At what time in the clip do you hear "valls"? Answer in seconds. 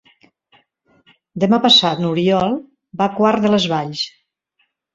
3.77-4.05